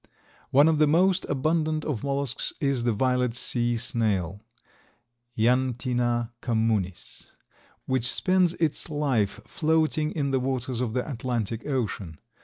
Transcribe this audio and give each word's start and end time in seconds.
One 0.49 0.67
of 0.67 0.79
the 0.79 0.87
most 0.87 1.27
abundant 1.29 1.85
of 1.85 2.03
mollusks 2.03 2.53
is 2.59 2.85
the 2.85 2.91
violet 2.91 3.35
sea 3.35 3.77
snail 3.77 4.41
(Ianthina 5.37 6.31
communis), 6.41 7.27
which 7.85 8.11
spends 8.11 8.55
its 8.55 8.89
life 8.89 9.41
floating 9.45 10.09
in 10.13 10.31
the 10.31 10.39
waters 10.39 10.81
of 10.81 10.93
the 10.93 11.07
Atlantic 11.07 11.67
Ocean. 11.67 12.17